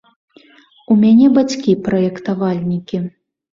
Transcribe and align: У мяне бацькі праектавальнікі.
У 0.95 0.97
мяне 1.03 1.29
бацькі 1.37 1.77
праектавальнікі. 1.89 3.05